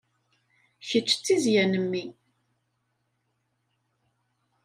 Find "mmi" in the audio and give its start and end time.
1.83-2.05